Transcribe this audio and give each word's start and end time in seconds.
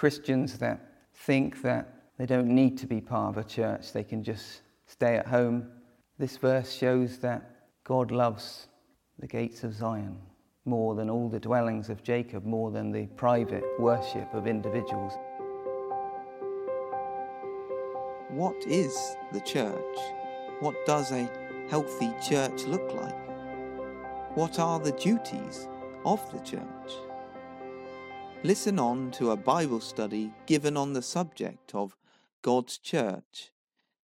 Christians 0.00 0.56
that 0.56 0.80
think 1.12 1.60
that 1.60 1.86
they 2.16 2.24
don't 2.24 2.48
need 2.48 2.78
to 2.78 2.86
be 2.86 3.02
part 3.02 3.36
of 3.36 3.44
a 3.44 3.46
church, 3.46 3.92
they 3.92 4.02
can 4.02 4.24
just 4.24 4.62
stay 4.86 5.16
at 5.16 5.26
home. 5.26 5.70
This 6.18 6.38
verse 6.38 6.72
shows 6.72 7.18
that 7.18 7.42
God 7.84 8.10
loves 8.10 8.68
the 9.18 9.26
gates 9.26 9.62
of 9.62 9.74
Zion 9.74 10.16
more 10.64 10.94
than 10.94 11.10
all 11.10 11.28
the 11.28 11.38
dwellings 11.38 11.90
of 11.90 12.02
Jacob, 12.02 12.46
more 12.46 12.70
than 12.70 12.90
the 12.90 13.08
private 13.08 13.62
worship 13.78 14.32
of 14.32 14.46
individuals. 14.46 15.12
What 18.30 18.56
is 18.66 18.96
the 19.34 19.40
church? 19.42 19.98
What 20.60 20.76
does 20.86 21.12
a 21.12 21.28
healthy 21.68 22.10
church 22.26 22.64
look 22.64 22.90
like? 22.94 23.20
What 24.34 24.58
are 24.58 24.80
the 24.80 24.92
duties 24.92 25.68
of 26.06 26.22
the 26.32 26.38
church? 26.38 27.09
Listen 28.42 28.78
on 28.78 29.10
to 29.10 29.32
a 29.32 29.36
Bible 29.36 29.80
study 29.80 30.32
given 30.46 30.74
on 30.74 30.94
the 30.94 31.02
subject 31.02 31.74
of 31.74 31.94
God's 32.40 32.78
church 32.78 33.50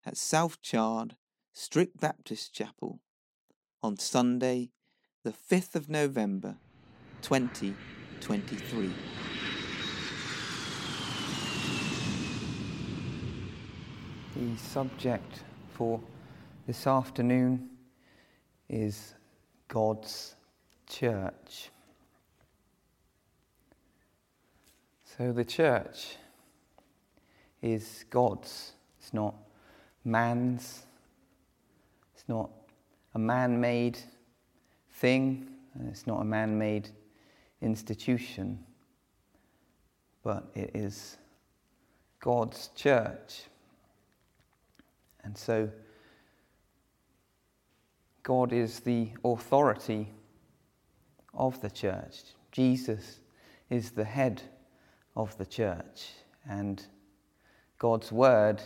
at 0.05 0.19
South 0.19 0.61
Chard 0.61 1.17
Strict 1.55 1.99
Baptist 1.99 2.53
Chapel 2.53 3.01
on 3.83 3.97
Sunday, 3.97 4.73
the 5.23 5.33
5th 5.33 5.75
of 5.75 5.89
November 5.89 6.57
2023. 7.23 8.93
The 14.37 14.57
subject 14.59 15.45
for 15.71 15.99
this 16.67 16.87
afternoon 16.87 17.71
is 18.69 19.15
God's 19.67 20.37
church. 20.87 21.71
So 25.17 25.33
the 25.33 25.47
church 25.47 26.17
is 27.63 28.05
God's, 28.11 28.73
it's 29.01 29.15
not 29.15 29.35
man's, 30.05 30.83
it's 32.15 32.29
not 32.29 32.51
a 33.15 33.19
man 33.19 33.59
made 33.59 33.99
thing, 34.93 35.49
it's 35.89 36.07
not 36.07 36.21
a 36.21 36.25
man 36.25 36.59
made 36.59 36.91
institution, 37.63 38.59
but 40.23 40.51
it 40.55 40.73
is 40.75 41.17
God's 42.21 42.69
church. 42.75 43.45
And 45.25 45.37
so, 45.37 45.71
God 48.23 48.53
is 48.53 48.81
the 48.81 49.09
authority 49.25 50.09
of 51.33 51.59
the 51.63 51.71
church. 51.71 52.17
Jesus 52.53 53.21
is 53.71 53.93
the 53.93 54.05
head 54.05 54.43
of 55.17 55.37
the 55.39 55.47
church. 55.47 56.11
And 56.49 56.85
God's 57.79 58.13
Word, 58.13 58.63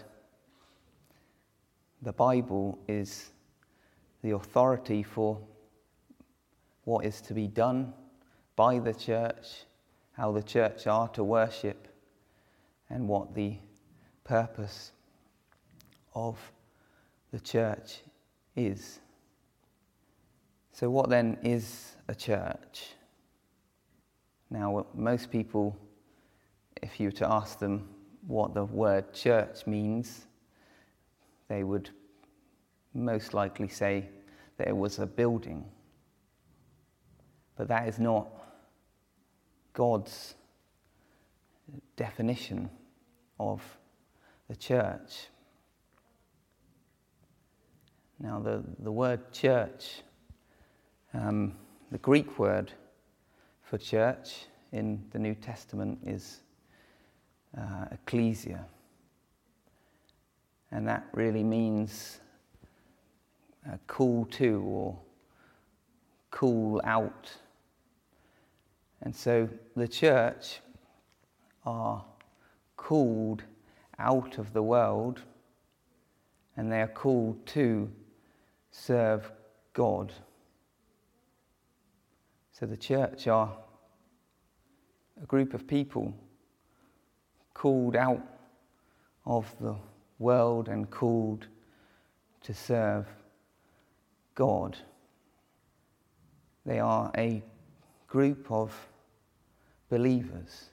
the 2.02 2.12
Bible, 2.12 2.78
is 2.88 3.30
the 4.22 4.32
authority 4.32 5.02
for 5.02 5.40
what 6.84 7.04
is 7.04 7.20
to 7.22 7.34
be 7.34 7.46
done 7.46 7.92
by 8.56 8.78
the 8.78 8.92
church, 8.92 9.64
how 10.12 10.32
the 10.32 10.42
church 10.42 10.86
are 10.86 11.08
to 11.08 11.24
worship, 11.24 11.88
and 12.90 13.08
what 13.08 13.34
the 13.34 13.56
purpose 14.24 14.92
of 16.14 16.36
the 17.32 17.40
church 17.40 18.00
is. 18.56 19.00
So, 20.72 20.90
what 20.90 21.08
then 21.08 21.38
is 21.42 21.96
a 22.08 22.14
church? 22.14 22.94
Now, 24.50 24.86
most 24.94 25.30
people, 25.30 25.76
if 26.82 26.98
you 26.98 27.08
were 27.08 27.12
to 27.12 27.30
ask 27.30 27.58
them 27.58 27.88
what 28.26 28.54
the 28.54 28.64
word 28.64 29.12
church 29.12 29.66
means, 29.66 30.26
they 31.48 31.64
would 31.64 31.90
most 32.94 33.34
likely 33.34 33.68
say 33.68 34.08
that 34.56 34.68
it 34.68 34.76
was 34.76 34.98
a 34.98 35.06
building. 35.06 35.64
But 37.56 37.69
that 37.69 37.88
is 37.88 37.98
not 37.98 38.28
God's 39.72 40.34
definition 41.96 42.70
of 43.38 43.62
the 44.48 44.56
church. 44.56 45.28
Now, 48.19 48.38
the, 48.40 48.62
the 48.80 48.92
word 48.92 49.32
church, 49.32 50.02
um, 51.14 51.56
the 51.90 51.98
Greek 51.98 52.38
word 52.38 52.72
for 53.62 53.78
church 53.78 54.46
in 54.72 55.02
the 55.12 55.19
New 55.19 55.34
Testament 55.34 55.98
is 56.04 56.40
uh, 57.56 57.87
ecclesia. 57.93 58.65
And 60.71 60.87
that 60.88 61.06
really 61.12 61.43
means 61.43 62.21
call 63.87 64.25
to 64.27 64.62
or 64.65 64.99
call 66.31 66.81
out. 66.84 67.31
And 69.03 69.15
so 69.15 69.49
the 69.77 69.88
church 69.88 70.61
are 71.65 72.05
called 72.77 73.43
out 73.99 74.38
of 74.38 74.53
the 74.53 74.62
world 74.62 75.22
and 76.56 76.71
they 76.71 76.81
are 76.81 76.88
called 76.88 77.44
to 77.47 77.91
serve 78.71 79.31
God. 79.72 80.12
So 82.53 82.67
the 82.67 82.77
church 82.77 83.27
are 83.27 83.56
a 85.22 85.27
group 85.27 85.55
of 85.55 85.67
people 85.67 86.15
called 87.60 87.94
out 87.94 88.22
of 89.26 89.54
the 89.60 89.76
world 90.19 90.69
and 90.69 90.91
called 90.91 91.47
to 92.41 92.54
serve 92.54 93.06
God. 94.34 94.78
They 96.65 96.81
are 96.81 97.10
a 97.19 97.43
group 98.06 98.50
of 98.50 98.72
believers, 99.91 100.70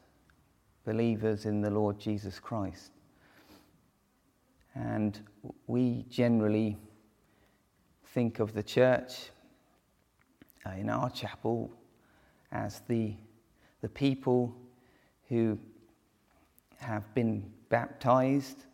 believers 0.85 1.45
in 1.45 1.59
the 1.59 1.69
Lord 1.69 1.99
Jesus 1.99 2.39
Christ. 2.39 2.91
And 4.73 5.19
we 5.65 6.05
generally 6.09 6.77
think 8.13 8.39
of 8.39 8.53
the 8.53 8.63
church 8.63 9.31
uh, 10.65 10.69
in 10.69 10.89
our 10.89 11.09
chapel 11.09 11.69
as 12.53 12.81
the, 12.87 13.13
the 13.81 13.89
people 13.89 14.55
who 15.27 15.59
have 16.77 17.13
been 17.13 17.51
baptized 17.69 18.65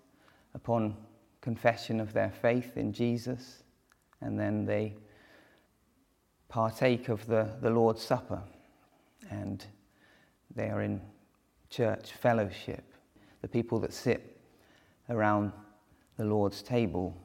upon 0.54 0.96
confession 1.42 2.00
of 2.00 2.14
their 2.14 2.30
faith 2.30 2.78
in 2.78 2.94
Jesus, 2.94 3.64
and 4.22 4.40
then 4.40 4.66
they 4.66 4.96
partake 6.50 7.10
of 7.10 7.26
the, 7.26 7.50
the 7.62 7.70
Lord's 7.70 8.02
Supper, 8.02 8.42
and 9.30 9.66
they 10.56 10.70
are 10.70 10.82
in 10.82 11.02
church 11.70 12.12
fellowship, 12.12 12.84
the 13.42 13.48
people 13.48 13.80
that 13.80 13.94
sit 13.94 14.38
around 15.10 15.52
the 16.18 16.26
Lord's 16.26 16.62
table. 16.62 17.18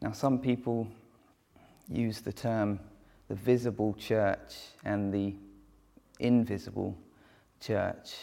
Now, 0.00 0.12
some 0.12 0.38
people 0.38 0.86
use 1.88 2.20
the 2.20 2.32
term 2.32 2.80
the 3.28 3.34
visible 3.34 3.94
church 3.94 4.54
and 4.84 5.12
the 5.12 5.34
invisible 6.20 6.96
church 7.60 8.14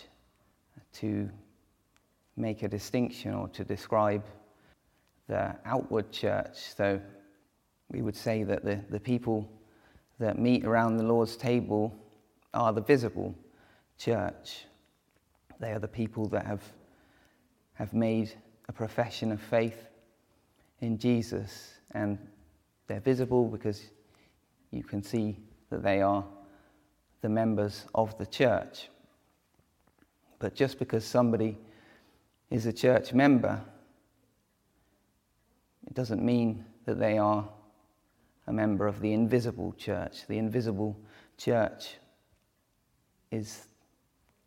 to 0.94 1.30
make 2.36 2.64
a 2.64 2.68
distinction 2.68 3.34
or 3.34 3.48
to 3.50 3.64
describe 3.64 4.24
the 5.28 5.56
outward 5.66 6.12
church. 6.12 6.58
So 6.76 7.00
we 7.92 8.02
would 8.02 8.16
say 8.16 8.44
that 8.44 8.64
the, 8.64 8.80
the 8.90 9.00
people 9.00 9.50
that 10.20 10.38
meet 10.38 10.66
around 10.66 10.98
the 10.98 11.04
Lord's 11.04 11.36
table 11.36 11.94
are 12.54 12.74
the 12.74 12.82
visible 12.82 13.36
church. 13.98 14.66
They 15.60 15.72
are 15.72 15.80
the 15.80 15.88
people 15.88 16.28
that 16.30 16.46
have, 16.46 16.64
have 17.74 17.94
made 17.94 18.34
a 18.68 18.74
profession 18.74 19.32
of 19.32 19.42
faith 19.42 19.88
in 20.80 20.98
Jesus, 20.98 21.74
and 21.92 22.18
they're 22.88 23.00
visible 23.00 23.46
because 23.48 23.82
you 24.72 24.84
can 24.84 25.04
see 25.04 25.38
that 25.70 25.84
they 25.84 26.02
are 26.02 26.26
the 27.22 27.30
members 27.30 27.86
of 27.94 28.18
the 28.18 28.26
church. 28.26 28.90
But 30.42 30.56
just 30.56 30.80
because 30.80 31.06
somebody 31.06 31.56
is 32.50 32.66
a 32.66 32.74
church 32.74 33.14
member, 33.14 33.62
it 35.86 35.94
doesn't 35.94 36.26
mean 36.26 36.66
that 36.86 37.00
they 37.00 37.20
are 37.20 37.48
a 38.48 38.52
member 38.52 38.88
of 38.88 39.02
the 39.02 39.14
invisible 39.14 39.72
church. 39.74 40.26
The 40.26 40.40
invisible 40.40 41.00
church 41.38 41.98
is 43.30 43.68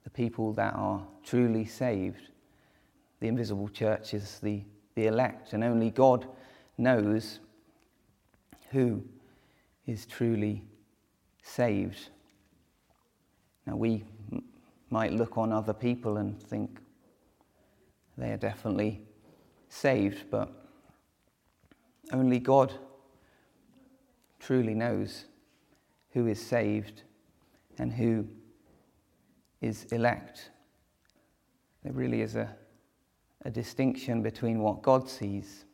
the 0.02 0.10
people 0.10 0.52
that 0.54 0.74
are 0.74 1.06
truly 1.22 1.64
saved. 1.64 2.28
The 3.20 3.28
invisible 3.28 3.68
church 3.68 4.14
is 4.14 4.40
the, 4.40 4.64
the 4.96 5.06
elect, 5.06 5.52
and 5.52 5.62
only 5.62 5.90
God 5.90 6.26
knows 6.76 7.38
who 8.72 9.00
is 9.86 10.06
truly 10.06 10.64
saved. 11.44 12.08
Now, 13.64 13.76
we 13.76 14.02
might 14.94 15.12
look 15.12 15.36
on 15.36 15.52
other 15.52 15.72
people 15.72 16.18
and 16.18 16.40
think 16.40 16.78
they 18.16 18.30
are 18.30 18.36
definitely 18.36 19.02
saved, 19.68 20.30
but 20.30 20.48
only 22.12 22.38
God 22.38 22.72
truly 24.38 24.72
knows 24.72 25.24
who 26.10 26.28
is 26.28 26.40
saved 26.40 27.02
and 27.76 27.92
who 27.92 28.24
is 29.60 29.82
elect. 29.86 30.50
There 31.82 31.92
really 31.92 32.20
is 32.20 32.36
a, 32.36 32.54
a 33.44 33.50
distinction 33.50 34.22
between 34.22 34.60
what 34.60 34.80
God 34.80 35.08
sees 35.08 35.64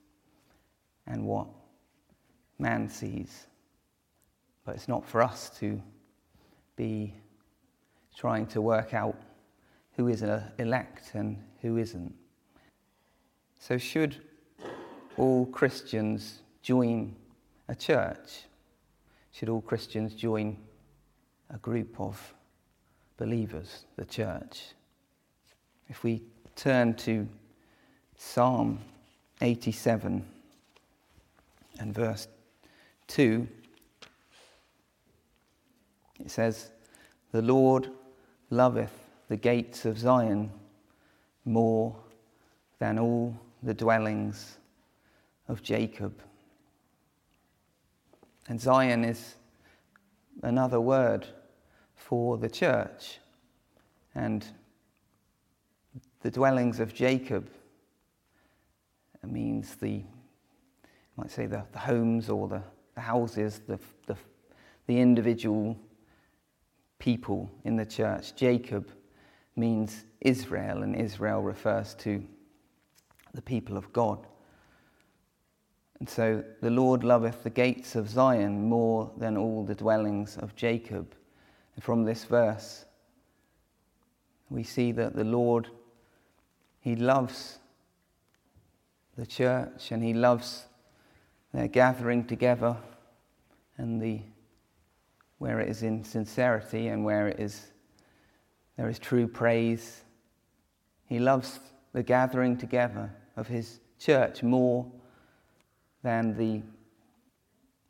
and 1.06 1.26
what 1.26 1.46
man 2.58 2.88
sees. 2.88 3.48
But 4.64 4.76
it's 4.76 4.88
not 4.88 5.06
for 5.06 5.20
us 5.20 5.50
to 5.58 5.82
be 6.74 7.12
trying 8.16 8.46
to 8.48 8.60
work 8.60 8.94
out 8.94 9.16
who 9.96 10.08
is 10.08 10.22
a 10.22 10.52
elect 10.58 11.14
and 11.14 11.36
who 11.60 11.76
isn't. 11.76 12.14
So, 13.58 13.76
should 13.76 14.16
all 15.16 15.46
Christians 15.46 16.40
join 16.62 17.14
a 17.68 17.74
church? 17.74 18.44
Should 19.32 19.48
all 19.48 19.60
Christians 19.60 20.14
join 20.14 20.56
a 21.50 21.58
group 21.58 22.00
of 22.00 22.34
believers, 23.16 23.84
the 23.96 24.04
church? 24.04 24.74
If 25.88 26.02
we 26.02 26.22
turn 26.56 26.94
to 26.94 27.28
Psalm 28.16 28.78
87 29.40 30.24
and 31.78 31.94
verse 31.94 32.28
2, 33.08 33.46
it 36.20 36.30
says, 36.30 36.70
The 37.32 37.42
Lord 37.42 37.90
loveth 38.50 38.92
the 39.28 39.36
gates 39.36 39.84
of 39.84 39.98
Zion 39.98 40.50
more 41.44 41.96
than 42.78 42.98
all 42.98 43.36
the 43.62 43.74
dwellings 43.74 44.58
of 45.48 45.62
Jacob. 45.62 46.20
And 48.48 48.60
Zion 48.60 49.04
is 49.04 49.36
another 50.42 50.80
word 50.80 51.26
for 51.94 52.36
the 52.36 52.50
church. 52.50 53.18
And 54.14 54.44
the 56.22 56.30
dwellings 56.30 56.80
of 56.80 56.92
Jacob 56.92 57.48
means 59.24 59.76
the, 59.76 59.90
you 59.90 60.04
might 61.16 61.30
say, 61.30 61.46
the, 61.46 61.64
the 61.72 61.78
homes 61.78 62.28
or 62.28 62.48
the, 62.48 62.62
the 62.94 63.00
houses, 63.00 63.60
the, 63.68 63.78
the, 64.06 64.16
the 64.86 64.98
individual 64.98 65.76
people 67.00 67.50
in 67.64 67.74
the 67.74 67.84
church. 67.84 68.36
Jacob 68.36 68.92
means 69.56 70.04
Israel, 70.20 70.84
and 70.84 70.94
Israel 70.94 71.42
refers 71.42 71.94
to 71.96 72.22
the 73.34 73.42
people 73.42 73.76
of 73.76 73.92
God. 73.92 74.24
And 75.98 76.08
so 76.08 76.44
the 76.62 76.70
Lord 76.70 77.02
loveth 77.02 77.42
the 77.42 77.50
gates 77.50 77.96
of 77.96 78.08
Zion 78.08 78.68
more 78.68 79.10
than 79.16 79.36
all 79.36 79.64
the 79.64 79.74
dwellings 79.74 80.36
of 80.38 80.54
Jacob. 80.54 81.14
And 81.74 81.84
from 81.84 82.04
this 82.04 82.24
verse, 82.24 82.84
we 84.48 84.62
see 84.62 84.92
that 84.92 85.14
the 85.14 85.24
Lord, 85.24 85.68
He 86.80 86.96
loves 86.96 87.58
the 89.16 89.26
church 89.26 89.90
and 89.90 90.02
He 90.02 90.14
loves 90.14 90.66
their 91.52 91.68
gathering 91.68 92.24
together 92.24 92.76
and 93.76 94.00
the 94.00 94.20
where 95.40 95.58
it 95.58 95.68
is 95.68 95.82
in 95.82 96.04
sincerity 96.04 96.88
and 96.88 97.04
where 97.04 97.26
it 97.26 97.40
is 97.40 97.70
there 98.80 98.88
is 98.88 98.98
true 98.98 99.28
praise. 99.28 100.04
He 101.04 101.18
loves 101.18 101.60
the 101.92 102.02
gathering 102.02 102.56
together 102.56 103.14
of 103.36 103.46
his 103.46 103.78
church 103.98 104.42
more 104.42 104.90
than 106.02 106.34
the, 106.38 106.62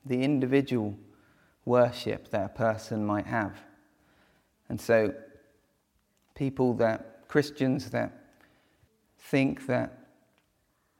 the 0.05 0.20
individual 0.20 0.97
worship 1.64 2.29
that 2.31 2.44
a 2.44 2.49
person 2.49 3.06
might 3.06 3.26
have. 3.26 3.56
And 4.69 4.81
so, 4.81 5.14
people 6.35 6.75
that, 6.75 7.29
Christians 7.29 7.91
that 7.91 8.11
think 9.19 9.67
that 9.67 9.96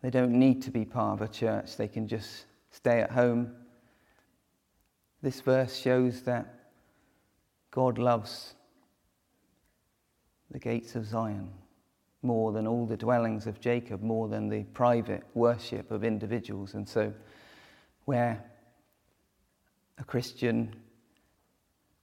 they 0.03 0.11
don't 0.11 0.39
need 0.39 0.63
to 0.63 0.71
be 0.71 0.85
part 0.85 1.21
of 1.21 1.29
a 1.29 1.33
church, 1.33 1.77
they 1.77 1.89
can 1.89 2.07
just 2.07 2.45
stay 2.71 3.01
at 3.01 3.11
home. 3.11 3.57
This 5.23 5.41
verse 5.43 5.77
shows 5.77 6.23
that 6.23 6.47
God 7.71 7.99
loves 7.99 8.55
the 10.51 10.59
gates 10.59 10.97
of 10.97 11.07
Zion 11.07 11.51
more 12.23 12.53
than 12.53 12.67
all 12.67 12.87
the 12.87 12.97
dwellings 12.97 13.47
of 13.47 13.61
Jacob, 13.61 14.03
more 14.03 14.29
than 14.29 14.49
the 14.49 14.65
private 14.65 15.23
worship 15.35 15.91
of 15.91 16.05
individuals. 16.05 16.75
And 16.75 16.89
so, 16.89 17.13
where 18.05 18.43
a 19.99 20.05
Christian, 20.05 20.75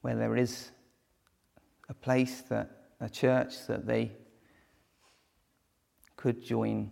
where 0.02 0.16
there 0.16 0.36
is 0.36 0.72
a 1.90 1.94
place 1.94 2.42
that 2.50 2.70
a 3.00 3.10
church 3.10 3.66
that 3.68 3.86
they 3.86 4.12
could 6.16 6.44
join 6.44 6.90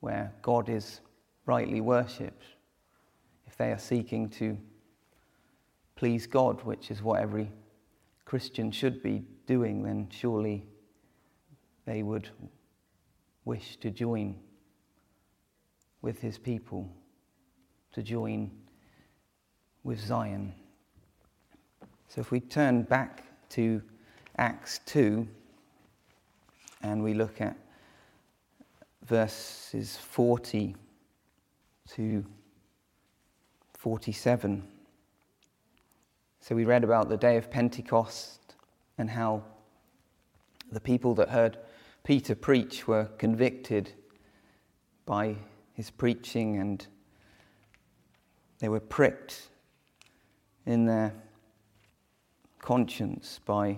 where 0.00 0.32
God 0.42 0.68
is 0.68 1.00
rightly 1.46 1.80
worshipped, 1.80 2.44
if 3.46 3.56
they 3.56 3.70
are 3.72 3.78
seeking 3.78 4.28
to 4.30 4.56
please 6.00 6.26
God, 6.26 6.62
which 6.62 6.90
is 6.90 7.02
what 7.02 7.20
every 7.20 7.52
Christian 8.24 8.72
should 8.72 9.02
be 9.02 9.22
doing, 9.46 9.82
then 9.82 10.08
surely 10.10 10.64
they 11.84 12.02
would 12.02 12.26
wish 13.44 13.76
to 13.76 13.90
join 13.90 14.34
with 16.00 16.18
his 16.18 16.38
people, 16.38 16.88
to 17.92 18.02
join 18.02 18.50
with 19.84 20.00
Zion. 20.00 20.54
So 22.08 22.22
if 22.22 22.30
we 22.30 22.40
turn 22.40 22.84
back 22.84 23.22
to 23.50 23.82
Acts 24.38 24.80
2 24.86 25.28
and 26.80 27.04
we 27.04 27.12
look 27.12 27.42
at 27.42 27.58
verses 29.04 29.98
40 29.98 30.74
to 31.90 32.24
47. 33.74 34.79
So 36.40 36.54
we 36.54 36.64
read 36.64 36.84
about 36.84 37.08
the 37.08 37.18
day 37.18 37.36
of 37.36 37.50
Pentecost 37.50 38.54
and 38.96 39.10
how 39.10 39.42
the 40.72 40.80
people 40.80 41.14
that 41.16 41.28
heard 41.28 41.58
Peter 42.02 42.34
preach 42.34 42.88
were 42.88 43.04
convicted 43.18 43.92
by 45.04 45.36
his 45.74 45.90
preaching 45.90 46.56
and 46.56 46.86
they 48.58 48.68
were 48.68 48.80
pricked 48.80 49.48
in 50.64 50.86
their 50.86 51.12
conscience 52.60 53.40
by 53.44 53.76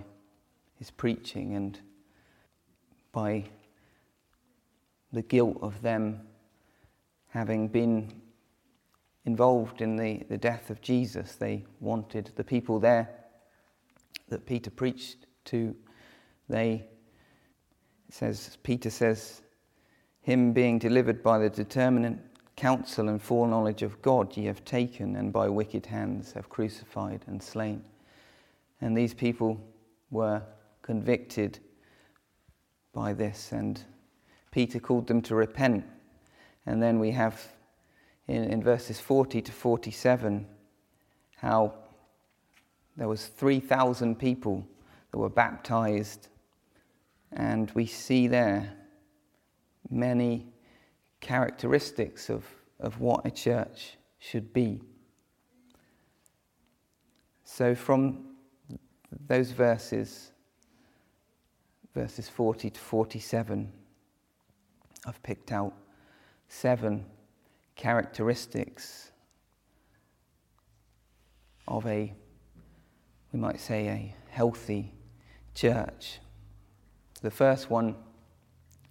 his 0.77 0.91
preaching 0.91 1.55
and 1.55 1.81
by 3.11 3.45
the 5.13 5.23
guilt 5.23 5.59
of 5.63 5.83
them 5.83 6.21
having 7.29 7.67
been 7.67 8.22
involved 9.25 9.81
in 9.81 9.97
the, 9.97 10.23
the 10.29 10.39
death 10.39 10.71
of 10.71 10.81
Jesus. 10.81 11.37
They 11.37 11.65
wanted 11.81 12.33
the 12.37 12.45
people 12.45 12.81
there 12.81 13.09
that 14.29 14.47
Peter 14.47 14.71
preached 14.71 15.27
to, 15.47 15.75
they 16.49 16.87
says, 18.09 18.59
Peter 18.63 18.91
says, 18.91 19.43
Him 20.21 20.53
being 20.53 20.79
delivered 20.79 21.23
by 21.23 21.39
the 21.39 21.51
determinate 21.51 22.19
counsel 22.57 23.09
and 23.09 23.21
foreknowledge 23.21 23.83
of 23.83 24.01
God 24.03 24.37
ye 24.37 24.45
have 24.45 24.65
taken, 24.65 25.17
and 25.17 25.33
by 25.33 25.49
wicked 25.49 25.87
hands 25.87 26.33
have 26.33 26.49
crucified 26.49 27.25
and 27.27 27.43
slain. 27.43 27.83
And 28.81 28.97
these 28.97 29.15
people 29.15 29.61
were 30.11 30.43
convicted 30.83 31.59
by 32.93 33.13
this, 33.13 33.53
and 33.53 33.83
Peter 34.51 34.79
called 34.79 35.07
them 35.07 35.23
to 35.23 35.35
repent. 35.35 35.85
And 36.67 36.83
then 36.83 36.99
we 36.99 37.11
have 37.13 37.41
in, 38.29 38.45
in 38.45 38.63
verses 38.63 39.01
40 39.01 39.43
to 39.43 39.53
47 39.53 40.47
how 41.37 41.75
there 42.97 43.09
was 43.09 43.27
3,000 43.27 44.19
people 44.19 44.67
that 45.11 45.19
were 45.19 45.29
baptized 45.29 46.29
and 47.33 47.71
we 47.73 47.87
see 47.87 48.29
there 48.29 48.73
many 49.91 50.47
characteristics 51.21 52.29
of, 52.29 52.45
of 52.81 53.01
what 53.01 53.27
a 53.27 53.31
church 53.31 53.97
should 54.19 54.53
be. 54.53 54.81
So, 57.45 57.75
from 57.75 58.27
those 59.27 59.51
verses, 59.51 60.33
verses 61.95 62.29
40 62.29 62.71
to 62.71 62.81
47, 62.81 63.71
I've 65.07 65.23
picked 65.23 65.53
out 65.53 65.75
seven 66.49 67.05
characteristics 67.77 69.11
of 71.69 71.87
a, 71.87 72.13
we 73.33 73.39
might 73.39 73.61
say, 73.61 73.89
a 73.89 74.15
healthy 74.31 74.93
church. 75.55 76.19
The 77.23 77.31
first 77.31 77.71
one 77.71 77.97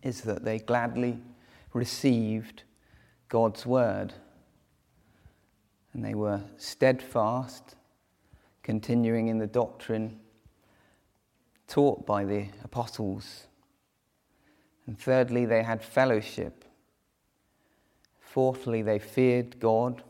is 0.01 0.21
that 0.21 0.43
they 0.43 0.59
gladly 0.59 1.19
received 1.73 2.63
God's 3.29 3.65
word 3.65 4.13
and 5.93 6.03
they 6.03 6.15
were 6.15 6.41
steadfast, 6.57 7.75
continuing 8.63 9.27
in 9.27 9.37
the 9.37 9.47
doctrine 9.47 10.19
taught 11.67 12.05
by 12.05 12.23
the 12.23 12.47
apostles. 12.63 13.47
And 14.87 14.97
thirdly, 14.99 15.45
they 15.45 15.63
had 15.63 15.83
fellowship. 15.83 16.65
Fourthly, 18.31 18.81
they 18.81 18.97
feared 18.97 19.59
God. 19.59 20.03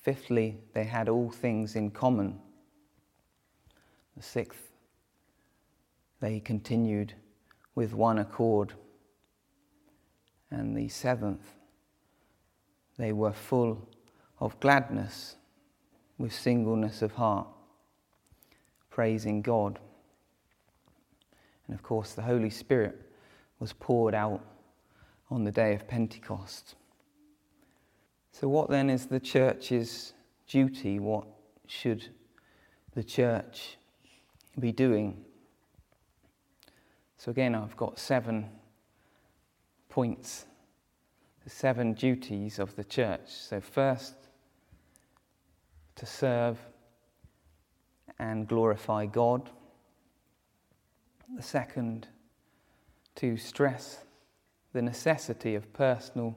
Fifthly, 0.00 0.58
they 0.72 0.84
had 0.84 1.08
all 1.08 1.30
things 1.30 1.74
in 1.74 1.90
common. 1.90 2.38
The 4.16 4.22
sixth, 4.22 4.70
they 6.20 6.38
continued 6.38 7.14
with 7.74 7.92
one 7.92 8.20
accord. 8.20 8.74
And 10.48 10.76
the 10.76 10.86
seventh, 10.86 11.56
they 12.96 13.12
were 13.12 13.32
full 13.32 13.88
of 14.38 14.60
gladness 14.60 15.34
with 16.18 16.32
singleness 16.32 17.02
of 17.02 17.10
heart, 17.10 17.48
praising 18.90 19.42
God. 19.42 19.80
And 21.66 21.74
of 21.74 21.82
course, 21.82 22.12
the 22.12 22.22
Holy 22.22 22.50
Spirit 22.50 23.10
was 23.58 23.72
poured 23.72 24.14
out 24.14 24.40
on 25.30 25.44
the 25.44 25.52
day 25.52 25.74
of 25.74 25.88
Pentecost. 25.88 26.74
So, 28.32 28.48
what 28.48 28.68
then 28.68 28.90
is 28.90 29.06
the 29.06 29.20
church's 29.20 30.12
duty? 30.46 30.98
What 30.98 31.26
should 31.66 32.08
the 32.94 33.02
church 33.02 33.78
be 34.58 34.72
doing? 34.72 35.24
So, 37.16 37.30
again, 37.30 37.54
I've 37.54 37.76
got 37.76 37.98
seven 37.98 38.50
points, 39.88 40.46
the 41.44 41.50
seven 41.50 41.94
duties 41.94 42.58
of 42.58 42.76
the 42.76 42.84
church. 42.84 43.26
So, 43.26 43.60
first, 43.60 44.14
to 45.96 46.06
serve 46.06 46.58
and 48.18 48.46
glorify 48.46 49.06
God. 49.06 49.50
The 51.34 51.42
second, 51.42 52.06
to 53.16 53.36
stress 53.36 54.05
the 54.76 54.82
necessity 54.82 55.54
of 55.54 55.72
personal 55.72 56.36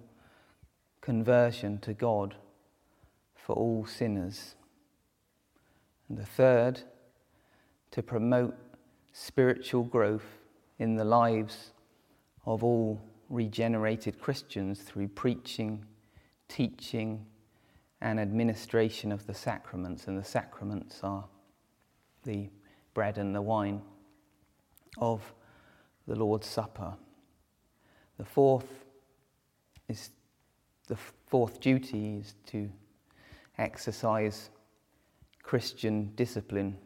conversion 1.01 1.77
to 1.79 1.93
God 1.93 2.35
for 3.35 3.53
all 3.53 3.85
sinners. 3.85 4.55
And 6.07 6.17
the 6.17 6.25
third, 6.25 6.83
to 7.91 8.01
promote 8.01 8.55
spiritual 9.11 9.83
growth 9.83 10.23
in 10.77 10.95
the 10.95 11.03
lives 11.03 11.73
of 12.45 12.63
all 12.63 13.01
regenerated 13.27 14.21
Christians 14.21 14.79
through 14.83 15.09
preaching, 15.09 15.83
teaching, 16.47 17.25
and 17.99 18.21
administration 18.21 19.11
of 19.11 19.27
the 19.27 19.33
sacraments. 19.33 20.07
And 20.07 20.17
the 20.17 20.23
sacraments 20.23 21.01
are 21.03 21.25
the 22.23 22.49
bread 22.93 23.17
and 23.17 23.35
the 23.35 23.41
wine 23.41 23.81
of 24.97 25.33
the 26.07 26.15
Lord's 26.15 26.47
Supper. 26.47 26.93
The 28.19 28.25
fourth 28.25 28.85
is 29.87 30.11
the 30.87 30.97
fourth 31.27 31.61
duty 31.61 32.17
is 32.17 32.35
to 32.47 32.69
exercise 33.57 34.49
Christian 35.41 36.11
discipline. 36.15 36.77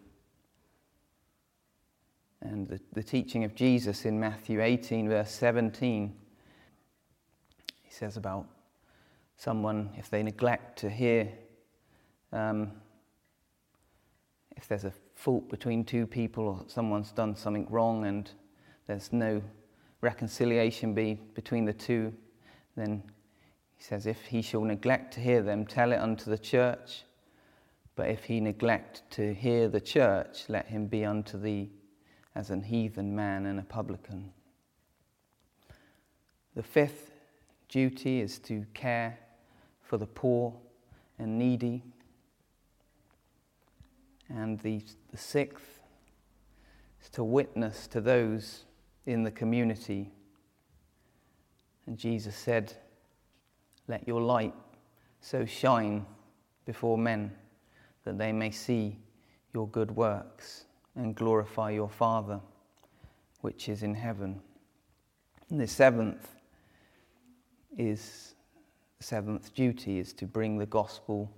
And 2.42 2.68
the, 2.68 2.80
the 2.92 3.02
teaching 3.02 3.46
of 3.46 3.56
Jesus 3.56 4.06
in 4.06 4.20
Matthew 4.20 4.62
18, 4.62 5.10
verse 5.10 5.32
17, 5.32 6.14
he 7.82 7.92
says 7.92 8.16
about 8.16 8.46
someone, 9.38 9.90
if 9.98 10.10
they 10.12 10.22
neglect 10.22 10.78
to 10.80 10.90
hear, 10.90 11.30
um, 12.32 12.72
if 14.56 14.68
there's 14.68 14.84
a 14.84 14.94
fault 15.16 15.50
between 15.50 15.84
two 15.84 16.06
people 16.06 16.48
or 16.48 16.60
someone's 16.68 17.12
done 17.12 17.36
something 17.36 17.66
wrong 17.72 18.06
and 18.06 18.30
there's 18.86 19.12
no 19.12 19.42
reconciliation 20.04 20.94
be 20.94 21.18
between 21.34 21.64
the 21.66 21.74
two, 21.74 22.14
then 22.76 23.02
he 23.78 23.84
says, 23.84 24.06
if 24.06 24.26
he 24.26 24.42
shall 24.42 24.62
neglect 24.62 25.14
to 25.14 25.22
hear 25.22 25.42
them, 25.42 25.66
tell 25.66 25.94
it 25.94 25.98
unto 25.98 26.30
the 26.30 26.38
church. 26.38 27.04
But 27.96 28.10
if 28.10 28.26
he 28.26 28.42
neglect 28.42 29.04
to 29.12 29.34
hear 29.34 29.70
the 29.70 29.80
church, 29.80 30.46
let 30.50 30.68
him 30.68 30.88
be 30.88 31.06
unto 31.06 31.40
thee 31.40 31.72
as 32.36 32.50
an 32.50 32.64
heathen 32.64 33.16
man 33.16 33.46
and 33.46 33.60
a 33.60 33.64
publican. 33.64 34.32
The 36.56 36.64
fifth 36.64 37.12
duty 37.70 38.20
is 38.20 38.40
to 38.40 38.66
care 38.74 39.18
for 39.82 39.98
the 39.98 40.06
poor 40.06 40.54
and 41.18 41.38
needy. 41.38 41.82
And 44.30 44.60
the, 44.60 44.82
the 45.12 45.18
sixth 45.18 45.80
is 47.02 47.10
to 47.10 47.24
witness 47.24 47.88
to 47.88 48.02
those 48.02 48.66
in 49.06 49.24
the 49.24 49.32
community. 49.32 50.12
And 51.86 51.98
Jesus 51.98 52.36
said, 52.36 52.74
Let 53.88 54.08
your 54.08 54.22
light 54.22 54.54
so 55.22 55.46
shine 55.46 56.06
before 56.66 56.98
men 56.98 57.32
that 58.06 58.18
they 58.18 58.32
may 58.32 58.52
see 58.52 58.98
your 59.54 59.68
good 59.68 59.92
works 59.92 60.66
and 60.96 61.16
glorify 61.16 61.72
your 61.72 61.90
Father 61.90 62.40
which 63.42 63.68
is 63.68 63.84
in 63.84 63.94
heaven. 63.94 64.40
And 65.50 65.60
the 65.60 65.68
seventh 65.68 66.30
is 67.78 68.36
seventh 69.02 69.54
duty 69.54 70.00
is 70.00 70.14
to 70.14 70.26
bring 70.26 70.58
the 70.58 70.66
gospel 70.66 71.30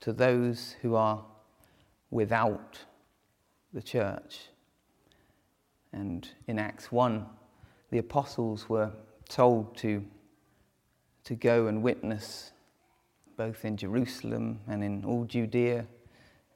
to 0.00 0.12
those 0.12 0.76
who 0.82 0.94
are 0.94 1.24
without 2.10 2.78
the 3.72 3.80
church. 3.80 4.48
And 5.94 6.28
in 6.48 6.58
Acts 6.58 6.90
1, 6.90 7.24
the 7.90 7.98
apostles 7.98 8.68
were 8.68 8.90
told 9.28 9.76
to, 9.78 10.04
to 11.22 11.34
go 11.36 11.68
and 11.68 11.82
witness 11.84 12.50
both 13.36 13.64
in 13.64 13.76
Jerusalem 13.76 14.58
and 14.66 14.82
in 14.82 15.04
all 15.04 15.24
Judea 15.24 15.86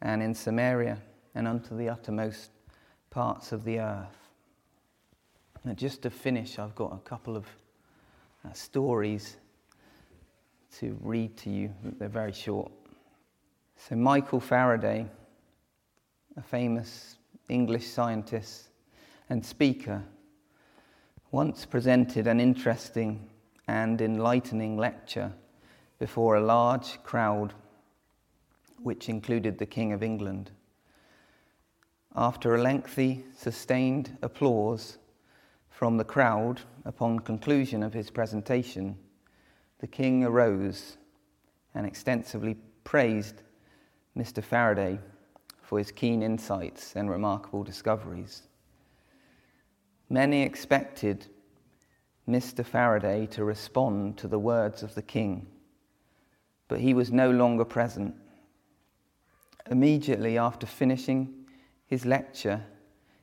and 0.02 0.22
in 0.22 0.34
Samaria 0.34 0.98
and 1.36 1.46
unto 1.46 1.76
the 1.76 1.88
uttermost 1.88 2.50
parts 3.10 3.52
of 3.52 3.62
the 3.62 3.78
earth. 3.78 4.18
And 5.62 5.76
just 5.76 6.02
to 6.02 6.10
finish, 6.10 6.58
I've 6.58 6.74
got 6.74 6.92
a 6.92 6.98
couple 6.98 7.36
of 7.36 7.46
uh, 8.44 8.52
stories 8.52 9.36
to 10.78 10.98
read 11.00 11.36
to 11.38 11.50
you. 11.50 11.72
They're 11.98 12.08
very 12.08 12.32
short. 12.32 12.72
So, 13.76 13.94
Michael 13.94 14.40
Faraday, 14.40 15.06
a 16.36 16.42
famous 16.42 17.16
English 17.48 17.86
scientist 17.86 18.68
and 19.28 19.44
speaker, 19.44 20.02
once 21.30 21.66
presented 21.66 22.26
an 22.26 22.40
interesting 22.40 23.28
and 23.66 24.00
enlightening 24.00 24.76
lecture 24.76 25.32
before 25.98 26.36
a 26.36 26.40
large 26.40 27.02
crowd, 27.02 27.52
which 28.82 29.08
included 29.08 29.58
the 29.58 29.66
King 29.66 29.92
of 29.92 30.02
England. 30.02 30.50
After 32.16 32.54
a 32.54 32.62
lengthy, 32.62 33.24
sustained 33.36 34.16
applause 34.22 34.98
from 35.68 35.96
the 35.96 36.04
crowd 36.04 36.62
upon 36.84 37.20
conclusion 37.20 37.82
of 37.82 37.92
his 37.92 38.10
presentation, 38.10 38.96
the 39.78 39.86
king 39.86 40.24
arose 40.24 40.96
and 41.74 41.86
extensively 41.86 42.56
praised 42.82 43.42
Mr. 44.16 44.42
Faraday 44.42 44.98
for 45.62 45.78
his 45.78 45.92
keen 45.92 46.22
insights 46.22 46.96
and 46.96 47.10
remarkable 47.10 47.62
discoveries. 47.62 48.48
Many 50.10 50.42
expected 50.42 51.26
Mr. 52.26 52.64
Faraday 52.64 53.26
to 53.26 53.44
respond 53.44 54.16
to 54.18 54.28
the 54.28 54.38
words 54.38 54.82
of 54.82 54.94
the 54.94 55.02
king, 55.02 55.46
but 56.66 56.80
he 56.80 56.94
was 56.94 57.12
no 57.12 57.30
longer 57.30 57.64
present. 57.64 58.14
Immediately 59.70 60.38
after 60.38 60.66
finishing 60.66 61.46
his 61.86 62.06
lecture, 62.06 62.64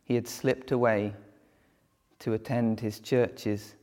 he 0.04 0.14
had 0.14 0.28
slipped 0.28 0.72
away 0.72 1.16
to 2.20 2.34
attend 2.34 2.80
his 2.80 3.00
church's 3.00 3.76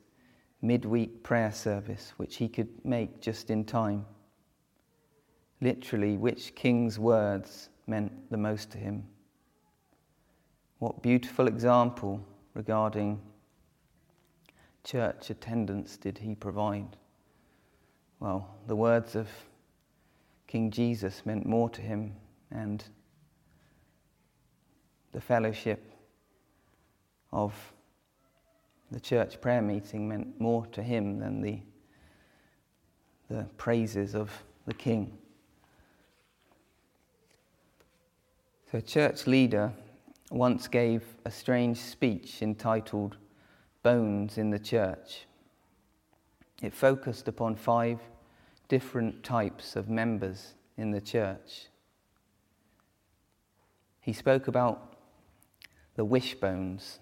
midweek 0.61 1.25
prayer 1.25 1.50
service, 1.50 2.12
which 2.18 2.37
he 2.37 2.49
could 2.49 2.85
make 2.85 3.21
just 3.21 3.50
in 3.50 3.64
time. 3.64 4.06
Literally, 5.61 6.16
which 6.16 6.54
king's 6.54 7.00
words 7.00 7.68
meant 7.87 8.30
the 8.30 8.37
most 8.37 8.71
to 8.71 8.78
him. 8.78 9.04
What 10.78 11.02
beautiful 11.02 11.49
example 11.49 12.25
regarding 12.54 13.21
church 14.85 15.30
attendance 15.30 15.97
did 15.97 16.18
he 16.18 16.35
provide? 16.35 16.97
Well, 18.21 18.49
the 18.66 18.76
words 18.76 19.14
of 19.14 19.28
King 20.47 20.71
Jesus 20.71 21.23
meant 21.25 21.47
more 21.47 21.71
to 21.71 21.80
him, 21.80 22.14
and 22.50 22.85
the 25.12 25.21
fellowship 25.21 25.92
of 27.32 27.54
the 28.90 29.00
church 29.00 29.40
prayer 29.40 29.62
meeting 29.62 30.09
meant 30.09 30.38
more 30.38 30.66
to 30.66 30.82
him 30.82 31.18
than 31.18 31.40
the, 31.40 31.61
the 33.30 33.44
praises 33.56 34.14
of 34.14 34.30
the 34.66 34.75
king. 34.75 35.16
So, 38.71 38.78
a 38.78 38.82
church 38.82 39.26
leader 39.26 39.73
once 40.32 40.68
gave 40.68 41.04
a 41.24 41.30
strange 41.30 41.78
speech 41.78 42.42
entitled 42.42 43.16
Bones 43.82 44.38
in 44.38 44.50
the 44.50 44.58
Church. 44.58 45.26
It 46.62 46.72
focused 46.72 47.28
upon 47.28 47.56
five 47.56 47.98
different 48.68 49.22
types 49.22 49.76
of 49.76 49.90
members 49.90 50.54
in 50.78 50.90
the 50.90 51.00
church. 51.00 51.66
He 54.00 54.12
spoke 54.12 54.48
about 54.48 54.96
the 55.96 56.04
wishbones, 56.04 57.00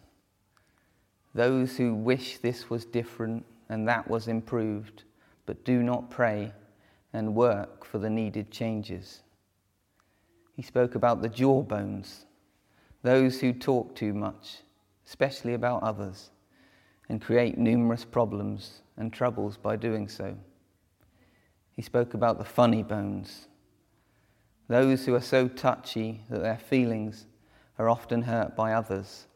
those 1.35 1.77
who 1.77 1.95
wish 1.95 2.39
this 2.39 2.69
was 2.69 2.85
different 2.85 3.45
and 3.69 3.87
that 3.87 4.11
was 4.11 4.27
improved, 4.27 5.05
but 5.47 5.65
do 5.65 5.83
not 5.83 6.11
pray 6.11 6.53
and 7.13 7.35
work 7.35 7.85
for 7.85 7.99
the 7.99 8.11
needed 8.11 8.51
changes. 8.51 9.23
He 10.57 10.63
spoke 10.63 10.95
about 10.95 11.23
the 11.23 11.29
jawbones, 11.29 12.27
those 13.03 13.41
who 13.41 13.53
talk 13.53 13.95
too 13.95 14.13
much, 14.13 14.59
especially 15.07 15.55
about 15.55 15.83
others, 15.83 16.31
and 17.09 17.21
create 17.21 17.59
numerous 17.59 18.05
problems 18.05 18.83
and 18.97 19.13
troubles 19.13 19.57
by 19.57 19.77
doing 19.77 20.09
so. 20.09 20.37
He 21.73 21.83
spoke 21.83 22.15
about 22.15 22.39
the 22.39 22.45
funny 22.45 22.83
bones, 22.83 23.49
those 24.69 25.07
who 25.07 25.15
are 25.15 25.21
so 25.21 25.49
touchy 25.49 26.23
that 26.29 26.43
their 26.43 26.59
feelings 26.59 27.27
are 27.79 27.89
often 27.89 28.23
hurt 28.23 28.55
by 28.55 28.73
others' 28.73 29.27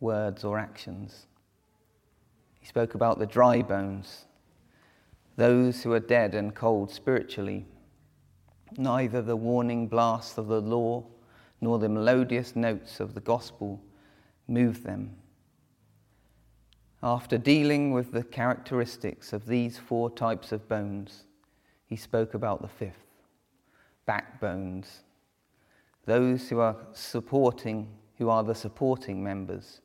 words 0.00 0.42
or 0.42 0.58
actions. 0.58 1.26
He 2.58 2.66
spoke 2.66 2.94
about 2.94 3.18
the 3.18 3.26
dry 3.26 3.62
bones, 3.62 4.24
those 5.36 5.82
who 5.82 5.92
are 5.92 6.00
dead 6.00 6.34
and 6.34 6.54
cold 6.54 6.90
spiritually. 6.90 7.66
Neither 8.76 9.22
the 9.22 9.36
warning 9.36 9.86
blasts 9.86 10.38
of 10.38 10.48
the 10.48 10.60
law 10.60 11.04
nor 11.60 11.78
the 11.78 11.88
melodious 11.88 12.56
notes 12.56 13.00
of 13.00 13.14
the 13.14 13.20
gospel 13.20 13.80
move 14.48 14.82
them. 14.82 15.14
After 17.02 17.38
dealing 17.38 17.92
with 17.92 18.12
the 18.12 18.22
characteristics 18.22 19.32
of 19.32 19.46
these 19.46 19.78
four 19.78 20.10
types 20.10 20.52
of 20.52 20.68
bones, 20.68 21.24
he 21.86 21.96
spoke 21.96 22.34
about 22.34 22.62
the 22.62 22.68
fifth 22.68 23.06
backbones, 24.06 25.00
those 26.04 26.48
who 26.48 26.60
are 26.60 26.76
supporting, 26.92 27.88
who 28.18 28.28
are 28.28 28.42
the 28.42 28.54
supporting 28.54 29.22
members 29.22 29.80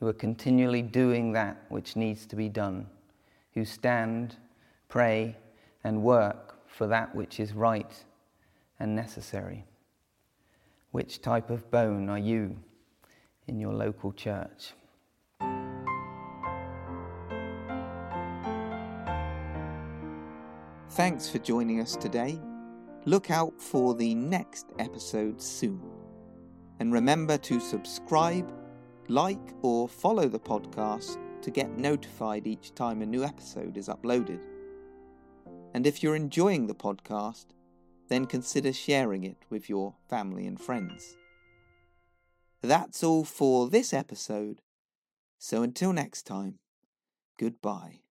who 0.00 0.08
are 0.08 0.14
continually 0.14 0.80
doing 0.82 1.32
that 1.32 1.62
which 1.68 1.94
needs 1.94 2.24
to 2.26 2.34
be 2.34 2.48
done, 2.48 2.86
who 3.52 3.64
stand, 3.64 4.34
pray, 4.88 5.36
and 5.84 6.02
work 6.02 6.58
for 6.66 6.86
that 6.86 7.14
which 7.14 7.38
is 7.38 7.52
right 7.52 8.04
and 8.78 8.96
necessary. 8.96 9.64
Which 10.92 11.22
type 11.22 11.50
of 11.50 11.70
bone 11.70 12.08
are 12.08 12.18
you 12.18 12.56
in 13.46 13.60
your 13.60 13.72
local 13.72 14.12
church? 14.12 14.72
Thanks 20.90 21.28
for 21.28 21.38
joining 21.38 21.80
us 21.80 21.94
today. 21.94 22.40
Look 23.04 23.30
out 23.30 23.60
for 23.60 23.94
the 23.94 24.16
next 24.16 24.66
episode 24.80 25.40
soon. 25.40 25.80
And 26.80 26.92
remember 26.92 27.38
to 27.38 27.60
subscribe 27.60 28.52
like 29.06 29.54
or 29.62 29.88
follow 29.88 30.26
the 30.28 30.40
podcast 30.40 31.18
to 31.42 31.50
get 31.52 31.78
notified 31.78 32.48
each 32.48 32.74
time 32.74 33.00
a 33.00 33.06
new 33.06 33.22
episode 33.22 33.76
is 33.76 33.88
uploaded. 33.88 34.44
And 35.72 35.86
if 35.86 36.02
you're 36.02 36.16
enjoying 36.16 36.66
the 36.66 36.74
podcast, 36.74 37.46
then 38.10 38.26
consider 38.26 38.72
sharing 38.72 39.24
it 39.24 39.38
with 39.48 39.70
your 39.70 39.94
family 40.08 40.46
and 40.46 40.60
friends. 40.60 41.16
That's 42.60 43.02
all 43.02 43.24
for 43.24 43.70
this 43.70 43.94
episode, 43.94 44.60
so 45.38 45.62
until 45.62 45.92
next 45.92 46.26
time, 46.26 46.58
goodbye. 47.38 47.98